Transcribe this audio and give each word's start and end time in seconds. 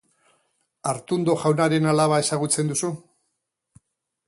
Artundo 0.93 1.35
jaunaren 1.43 1.87
alaba 1.93 2.19
ezagutzen 2.25 2.73
duzu? 2.75 2.93